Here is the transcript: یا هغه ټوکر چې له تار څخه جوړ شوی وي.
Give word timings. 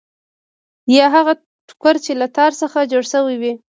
یا 0.95 1.05
هغه 1.15 1.33
ټوکر 1.67 1.95
چې 2.05 2.11
له 2.21 2.27
تار 2.37 2.51
څخه 2.61 2.89
جوړ 2.91 3.03
شوی 3.13 3.35
وي. 3.41 3.53